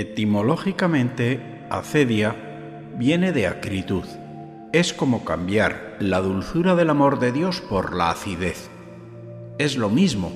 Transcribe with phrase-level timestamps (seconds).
[0.00, 2.34] Etimológicamente, acedia
[2.96, 4.04] viene de acritud.
[4.72, 8.70] Es como cambiar la dulzura del amor de Dios por la acidez.
[9.58, 10.32] Es lo mismo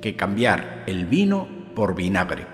[0.00, 2.46] que cambiar el vino por vinagre.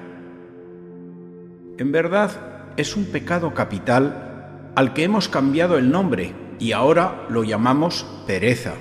[1.76, 2.30] En verdad,
[2.78, 8.72] es un pecado capital al que hemos cambiado el nombre y ahora lo llamamos pereza.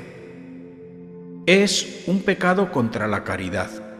[1.46, 3.93] Es un pecado contra la caridad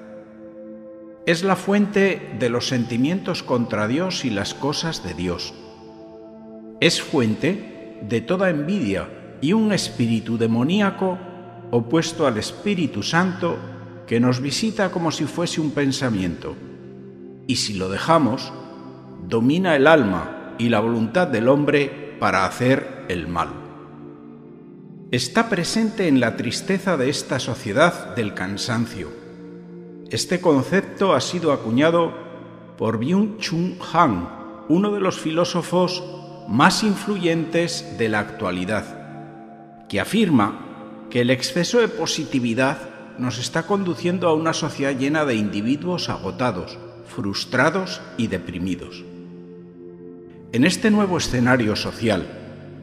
[1.26, 5.54] es la fuente de los sentimientos contra Dios y las cosas de Dios.
[6.82, 11.18] Es fuente de toda envidia y un espíritu demoníaco
[11.72, 13.58] opuesto al Espíritu Santo
[14.06, 16.56] que nos visita como si fuese un pensamiento.
[17.48, 18.52] Y si lo dejamos,
[19.26, 23.50] domina el alma y la voluntad del hombre para hacer el mal.
[25.12, 29.23] Está presente en la tristeza de esta sociedad del cansancio
[30.10, 32.14] este concepto ha sido acuñado
[32.78, 34.30] por Byung-Chun Han,
[34.70, 36.04] uno de los filósofos
[36.48, 44.28] más influyentes de la actualidad, que afirma que el exceso de positividad nos está conduciendo
[44.28, 49.04] a una sociedad llena de individuos agotados, frustrados y deprimidos.
[50.52, 52.26] En este nuevo escenario social,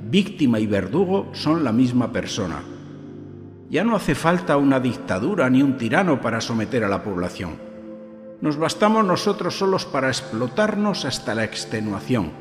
[0.08, 2.62] víctima y verdugo son la misma persona
[3.70, 7.56] ya no hace falta una dictadura ni un tirano para someter a la población.
[8.40, 12.32] Nos bastamos nosotros solos para explotarnos hasta la extenuación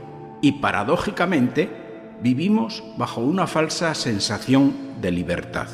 [0.42, 1.70] y paradójicamente
[2.22, 5.68] vivimos bajo una falsa sensación de libertad.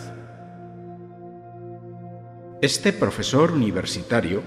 [2.62, 4.44] Este profesor universitario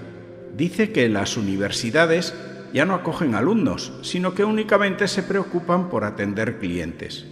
[0.55, 2.35] dice que las universidades
[2.71, 7.25] ya no acogen alumnos, sino que únicamente se preocupan por atender clientes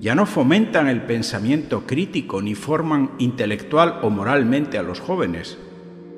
[0.00, 5.58] ya no fomentan el pensamiento crítico ni forman intelectual o moralmente a los jóvenes.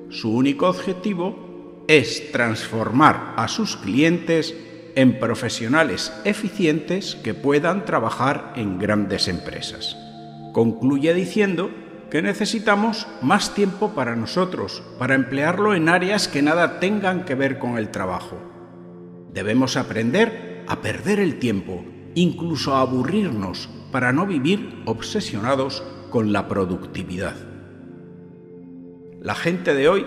[0.09, 4.55] Su único objetivo es transformar a sus clientes
[4.95, 9.97] en profesionales eficientes que puedan trabajar en grandes empresas.
[10.53, 11.71] Concluye diciendo
[12.09, 17.59] que necesitamos más tiempo para nosotros, para emplearlo en áreas que nada tengan que ver
[17.59, 18.39] con el trabajo.
[19.33, 27.37] Debemos aprender a perder el tiempo incluso aburrirnos para no vivir obsesionados con la productividad.
[29.21, 30.07] La gente de hoy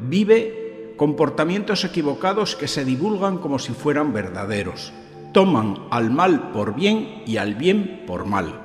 [0.00, 4.92] vive comportamientos equivocados que se divulgan como si fueran verdaderos.
[5.32, 8.62] Toman al mal por bien y al bien por mal.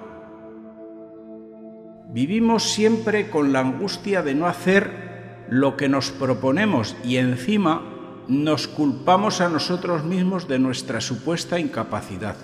[2.09, 7.81] Vivimos siempre con la angustia de no hacer lo que nos proponemos y encima
[8.28, 12.35] nos culpamos a nosotros mismos de nuestra supuesta incapacidad.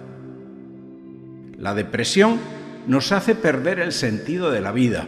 [1.57, 2.37] La depresión
[2.85, 5.07] nos hace perder el sentido de la vida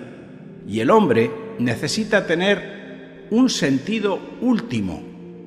[0.67, 1.29] y el hombre
[1.59, 5.03] necesita tener un sentido último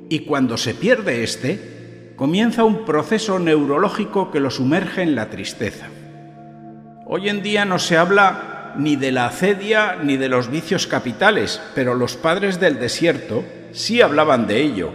[0.08, 5.86] y cuando se pierde este, comienza un proceso neurológico que lo sumerge en la tristeza.
[7.06, 11.60] Hoy en día no se habla ni de la acedia ni de los vicios capitales,
[11.74, 14.92] pero los padres del desierto sí hablaban de ello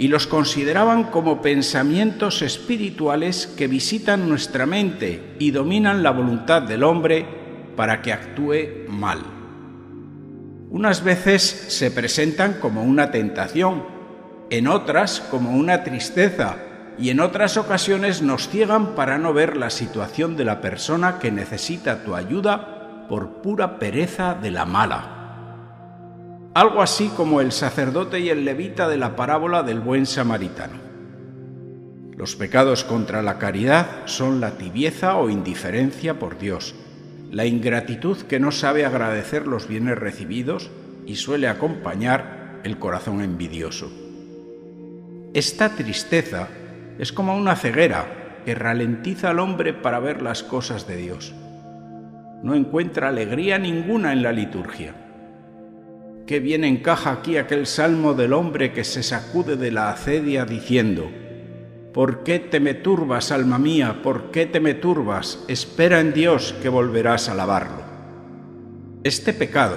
[0.00, 6.84] y los consideraban como pensamientos espirituales que visitan nuestra mente y dominan la voluntad del
[6.84, 7.26] hombre
[7.76, 9.18] para que actúe mal.
[10.70, 13.84] Unas veces se presentan como una tentación,
[14.48, 16.56] en otras como una tristeza
[16.96, 21.30] y en otras ocasiones nos ciegan para no ver la situación de la persona que
[21.30, 25.19] necesita tu ayuda por pura pereza de la mala
[26.54, 30.78] algo así como el sacerdote y el levita de la parábola del buen samaritano.
[32.16, 36.74] Los pecados contra la caridad son la tibieza o indiferencia por Dios,
[37.30, 40.70] la ingratitud que no sabe agradecer los bienes recibidos
[41.06, 43.90] y suele acompañar el corazón envidioso.
[45.32, 46.48] Esta tristeza
[46.98, 51.32] es como una ceguera que ralentiza al hombre para ver las cosas de Dios.
[52.42, 54.94] No encuentra alegría ninguna en la liturgia
[56.30, 61.10] Qué bien encaja aquí aquel salmo del hombre que se sacude de la acedia diciendo,
[61.92, 64.00] ¿Por qué te me turbas, alma mía?
[64.00, 65.42] ¿Por qué te me turbas?
[65.48, 67.82] Espera en Dios que volverás a alabarlo.
[69.02, 69.74] Este pecado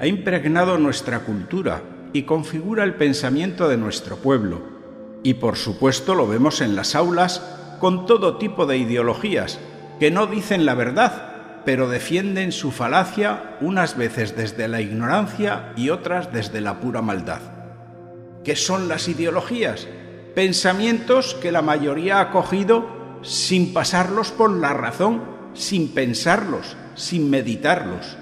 [0.00, 1.80] ha impregnado nuestra cultura
[2.12, 4.62] y configura el pensamiento de nuestro pueblo,
[5.22, 7.40] y por supuesto lo vemos en las aulas
[7.78, 9.60] con todo tipo de ideologías
[10.00, 11.31] que no dicen la verdad
[11.64, 17.40] pero defienden su falacia unas veces desde la ignorancia y otras desde la pura maldad.
[18.44, 19.86] ¿Qué son las ideologías?
[20.34, 25.22] Pensamientos que la mayoría ha cogido sin pasarlos por la razón,
[25.54, 28.16] sin pensarlos, sin meditarlos.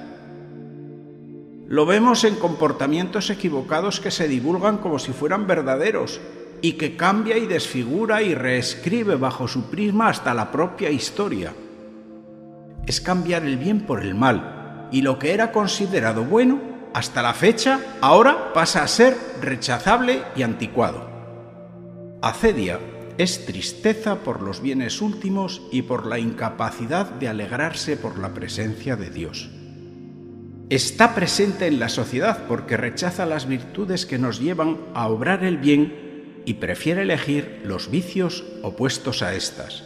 [1.69, 6.21] Lo vemos en comportamientos equivocados que se divulgan como si fueran verdaderos,
[6.63, 11.55] y que cambia y desfigura y reescribe bajo su prisma hasta la propia historia.
[12.91, 16.61] Es cambiar el bien por el mal, y lo que era considerado bueno,
[16.93, 21.09] hasta la fecha, ahora pasa a ser rechazable y anticuado.
[22.21, 22.81] Acedia
[23.17, 28.97] es tristeza por los bienes últimos y por la incapacidad de alegrarse por la presencia
[28.97, 29.51] de Dios.
[30.69, 35.59] Está presente en la sociedad porque rechaza las virtudes que nos llevan a obrar el
[35.59, 39.85] bien y prefiere elegir los vicios opuestos a estas.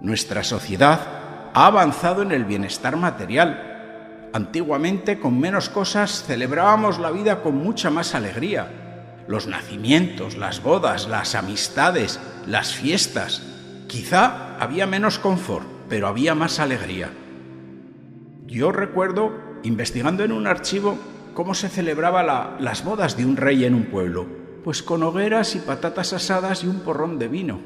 [0.00, 1.21] Nuestra sociedad
[1.54, 4.30] ha avanzado en el bienestar material.
[4.32, 8.82] Antiguamente con menos cosas celebrábamos la vida con mucha más alegría
[9.26, 13.42] los nacimientos, las bodas, las amistades, las fiestas.
[13.86, 17.10] Quizá había menos confort, pero había más alegría.
[18.46, 19.32] Yo recuerdo,
[19.62, 20.98] investigando en un archivo,
[21.34, 24.26] cómo se celebraba las bodas de un rey en un pueblo,
[24.64, 27.60] pues con hogueras y patatas asadas y un porrón de vino.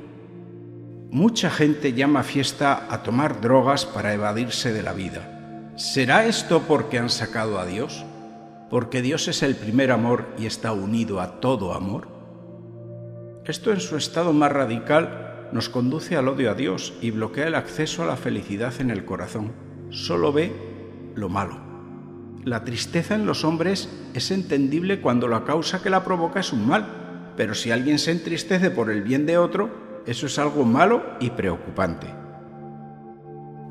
[1.17, 5.73] Mucha gente llama fiesta a tomar drogas para evadirse de la vida.
[5.75, 8.05] ¿Será esto porque han sacado a Dios?
[8.69, 12.09] porque Dios es el primer amor y está unido a todo amor?
[13.47, 17.55] Esto en su estado más radical nos conduce al odio a Dios y bloquea el
[17.55, 19.53] acceso a la felicidad en el corazón.
[19.89, 20.53] Solo ve
[21.15, 21.59] lo malo.
[22.45, 26.67] La tristeza en los hombres es entendible cuando la causa que la provoca es un
[26.67, 31.03] mal, pero si alguien se entristece por el bien de otro, eso es algo malo
[31.20, 32.06] y preocupante.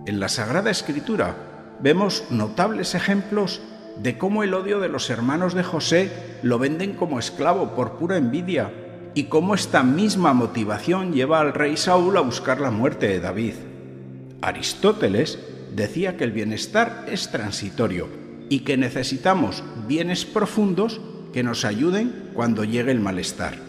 [0.06, 1.36] En la Sagrada Escritura
[1.82, 3.62] vemos notables ejemplos
[3.98, 6.12] de cómo el odio de los hermanos de José
[6.44, 8.72] lo venden como esclavo por pura envidia
[9.14, 13.54] y cómo esta misma motivación lleva al rey Saúl a buscar la muerte de David.
[14.42, 15.40] Aristóteles
[15.74, 18.08] decía que el bienestar es transitorio
[18.50, 21.02] y que necesitamos bienes profundos
[21.34, 23.65] que nos ayuden cuando llegue el malestar.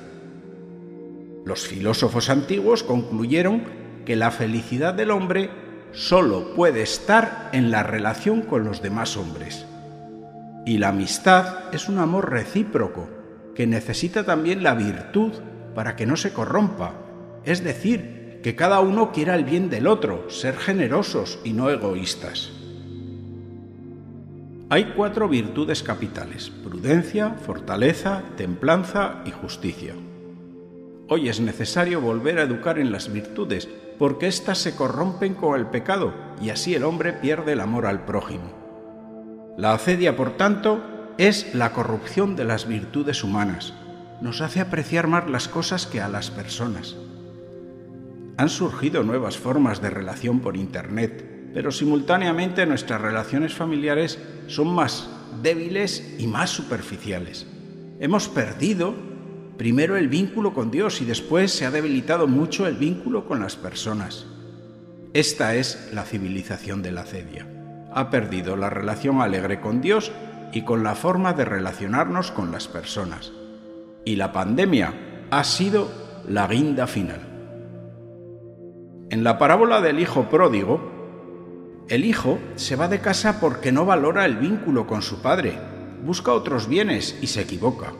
[1.46, 3.62] Los filósofos antiguos concluyeron
[4.04, 5.48] que la felicidad del hombre
[5.92, 9.64] solo puede estar en la relación con los demás hombres.
[10.66, 13.08] Y la amistad es un amor recíproco
[13.54, 15.34] que necesita también la virtud
[15.72, 16.94] para que no se corrompa,
[17.44, 22.50] es decir, que cada uno quiera el bien del otro, ser generosos y no egoístas.
[24.68, 29.94] Hay cuatro virtudes capitales, prudencia, fortaleza, templanza y justicia.
[31.08, 35.66] Hoy es necesario volver a educar en las virtudes, porque éstas se corrompen con el
[35.66, 36.12] pecado
[36.42, 39.54] y así el hombre pierde el amor al prójimo.
[39.56, 40.82] La acedia, por tanto,
[41.16, 43.72] es la corrupción de las virtudes humanas.
[44.20, 46.96] Nos hace apreciar más las cosas que a las personas.
[48.36, 54.18] Han surgido nuevas formas de relación por Internet, pero simultáneamente nuestras relaciones familiares
[54.48, 55.08] son más
[55.40, 57.46] débiles y más superficiales.
[58.00, 59.05] Hemos perdido
[59.58, 63.56] primero el vínculo con Dios y después se ha debilitado mucho el vínculo con las
[63.56, 64.26] personas.
[65.14, 67.46] Esta es la civilización de la acedia
[67.96, 70.12] ha perdido la relación alegre con Dios
[70.52, 73.32] y con la forma de relacionarnos con las personas.
[74.04, 75.88] Y la pandemia ha sido
[76.28, 77.20] la guinda final.
[79.08, 84.26] En la parábola del hijo pródigo, el hijo se va de casa porque no valora
[84.26, 85.58] el vínculo con su padre,
[86.04, 87.94] busca otros bienes y se equivoca.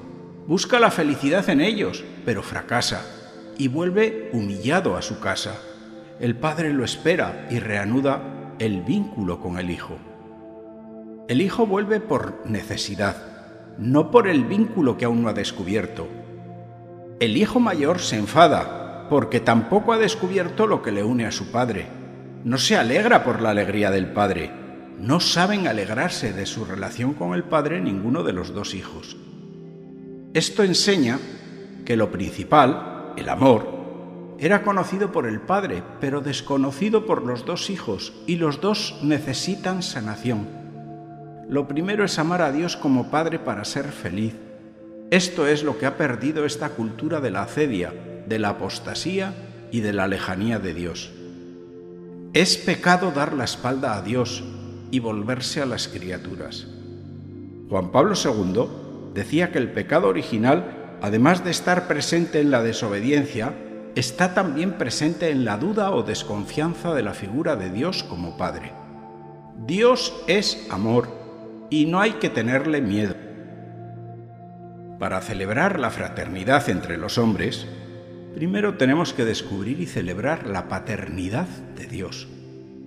[0.47, 3.05] Busca la felicidad en ellos, pero fracasa
[3.59, 5.57] y vuelve humillado a su casa.
[6.21, 9.99] El padre lo espera y reanuda el vínculo con el Hijo.
[11.27, 13.17] El Hijo vuelve por necesidad,
[13.77, 16.07] no por el vínculo que aún no ha descubierto.
[17.19, 21.51] El Hijo mayor se enfada porque tampoco ha descubierto lo que le une a su
[21.51, 21.89] Padre.
[22.45, 24.53] No se alegra por la alegría del Padre.
[25.01, 29.17] No saben alegrarse de su relación con el Padre ninguno de los dos hijos.
[30.37, 31.19] Esto enseña
[31.87, 37.71] que lo principal, el amor, era conocido por el Padre, pero desconocido por los dos
[37.71, 40.47] hijos, y los dos necesitan sanación.
[41.49, 44.35] Lo primero es amar a Dios como Padre para ser feliz.
[45.11, 47.95] Esto es lo que ha perdido esta cultura de la acedia,
[48.29, 49.33] de la apostasía
[49.73, 51.13] y de la lejanía de Dios.
[52.35, 54.45] Es pecado dar la espalda a Dios
[54.91, 56.67] y volverse a las criaturas.
[57.71, 58.86] Juan Pablo II
[59.17, 63.55] decía que el pecado original, además de estar presente en la desobediencia,
[63.97, 68.73] está también presente en la duda o desconfianza de la figura de Dios como Padre.
[69.67, 71.09] Dios es amor
[71.71, 73.15] y no hay que tenerle miedo.
[74.99, 77.67] Para celebrar la fraternidad entre los hombres,
[78.35, 82.29] primero tenemos que descubrir y celebrar la paternidad de Dios.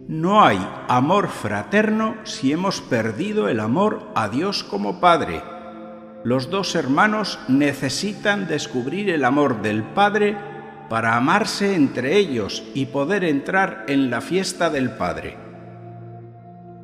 [0.08, 5.42] No hay amor fraterno si hemos perdido el amor a Dios como Padre.
[6.24, 10.38] Los dos hermanos necesitan descubrir el amor del Padre
[10.90, 15.38] para amarse entre ellos y poder entrar en la fiesta del Padre.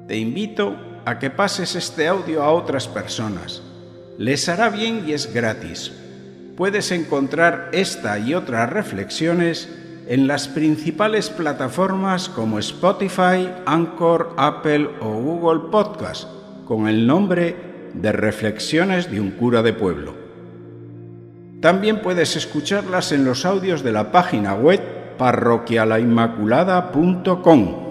[0.08, 3.62] Te invito a que pases este audio a otras personas.
[4.18, 5.92] Les hará bien y es gratis.
[6.56, 9.68] Puedes encontrar esta y otras reflexiones
[10.08, 16.30] en las principales plataformas como Spotify, Anchor, Apple o Google Podcast
[16.66, 20.16] con el nombre de Reflexiones de un cura de pueblo.
[21.62, 24.82] También puedes escucharlas en los audios de la página web
[25.18, 27.85] parroquialainmaculada.com